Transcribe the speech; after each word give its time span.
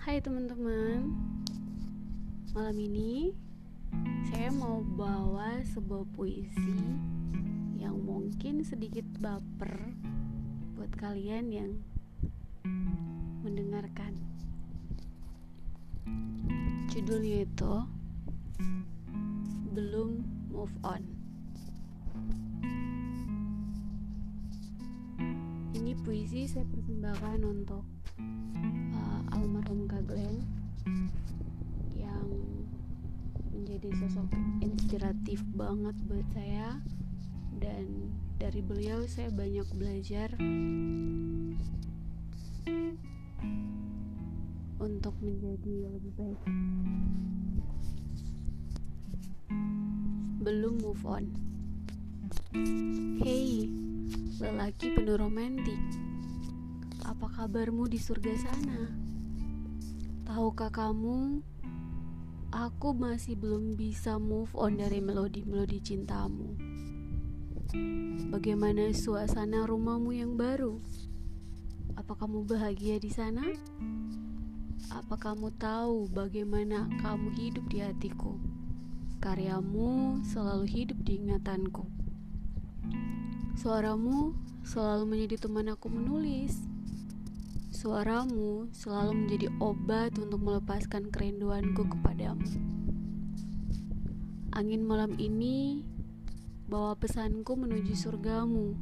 Hai 0.00 0.16
teman-teman. 0.16 1.12
Malam 2.56 2.76
ini 2.80 3.36
Saya 4.32 4.48
mau 4.48 4.80
bawa 4.80 5.60
sebuah 5.60 6.08
puisi 6.16 6.80
Yang 7.76 7.96
mungkin 8.00 8.64
sedikit 8.64 9.04
baper 9.20 9.92
Buat 10.72 10.96
kalian 10.96 11.52
yang 11.52 11.76
Mendengarkan. 13.44 14.16
Judulnya 16.88 17.44
itu 17.44 17.74
Belum 19.76 20.24
move 20.48 20.72
on. 20.80 21.04
Ini 25.76 25.92
puisi 26.00 26.48
saya 26.48 26.64
persembahkan 26.72 27.44
untuk 27.44 27.84
menjadi 33.80 34.12
sosok 34.12 34.28
inspiratif 34.60 35.40
banget 35.56 35.96
buat 36.04 36.28
saya. 36.36 36.84
Dan 37.56 38.12
dari 38.36 38.60
beliau 38.60 39.08
saya 39.08 39.32
banyak 39.32 39.64
belajar 39.72 40.28
untuk 44.76 45.16
menjadi 45.24 45.96
lebih 45.96 46.12
baik. 46.12 46.40
Belum 50.44 50.76
move 50.84 51.04
on. 51.08 51.24
Hey 53.24 53.64
lelaki 54.44 54.92
penuh 54.92 55.16
romantik. 55.16 55.80
Apa 57.08 57.32
kabarmu 57.32 57.88
di 57.88 57.96
surga 57.96 58.44
sana? 58.44 58.92
Tahukah 60.28 60.68
kamu, 60.68 61.40
aku 62.50 62.90
masih 62.90 63.38
belum 63.38 63.78
bisa 63.78 64.18
move 64.18 64.50
on 64.58 64.82
dari 64.82 64.98
melodi-melodi 64.98 65.78
cintamu. 65.78 66.58
Bagaimana 68.34 68.90
suasana 68.90 69.62
rumahmu 69.62 70.10
yang 70.10 70.34
baru? 70.34 70.82
Apa 71.94 72.18
kamu 72.18 72.50
bahagia 72.50 72.98
di 72.98 73.10
sana? 73.10 73.46
Apa 74.90 75.14
kamu 75.14 75.54
tahu 75.54 76.10
bagaimana 76.10 76.90
kamu 76.98 77.30
hidup 77.38 77.70
di 77.70 77.78
hatiku? 77.86 78.34
Karyamu 79.22 80.18
selalu 80.26 80.66
hidup 80.66 80.98
di 81.06 81.22
ingatanku. 81.22 81.86
Suaramu 83.54 84.34
selalu 84.66 85.06
menjadi 85.06 85.46
teman 85.46 85.70
aku 85.70 85.86
menulis. 85.86 86.58
Suaramu 87.80 88.68
selalu 88.76 89.24
menjadi 89.24 89.48
obat 89.56 90.12
untuk 90.20 90.36
melepaskan 90.44 91.08
kerinduanku 91.08 91.88
kepadamu. 91.88 92.44
Angin 94.52 94.84
malam 94.84 95.16
ini 95.16 95.80
bawa 96.68 96.92
pesanku 97.00 97.56
menuju 97.56 97.96
surgamu, 97.96 98.76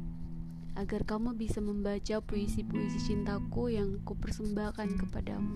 agar 0.75 1.07
kamu 1.07 1.31
bisa 1.39 1.63
membaca 1.63 2.19
puisi-puisi 2.19 2.99
cintaku 2.99 3.71
yang 3.71 4.03
kupersembahkan 4.03 4.99
kepadamu. 4.99 5.55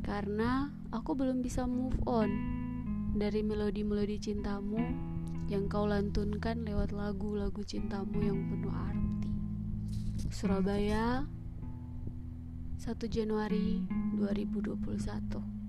Karena 0.00 0.72
aku 0.88 1.12
belum 1.12 1.44
bisa 1.44 1.68
move 1.68 2.00
on 2.08 2.32
dari 3.12 3.44
melodi-melodi 3.44 4.16
cintamu 4.16 4.80
yang 5.52 5.68
kau 5.68 5.84
lantunkan 5.84 6.64
lewat 6.64 6.96
lagu-lagu 6.96 7.60
cintamu 7.60 8.24
yang 8.24 8.40
penuh 8.48 8.72
arti. 8.72 9.28
Surabaya 10.32 11.28
1 12.82 13.08
Januari 13.08 13.86
2021 14.18 15.61